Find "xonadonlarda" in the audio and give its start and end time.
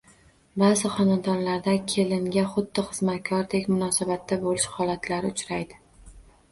0.93-1.75